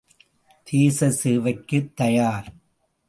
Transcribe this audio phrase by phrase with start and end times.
[0.67, 2.49] தேச சேவைக்குத் தயார்!